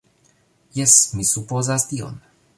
Jes, 0.79 0.95
mi 1.19 1.29
supozas 1.35 1.87
tion 1.93 2.19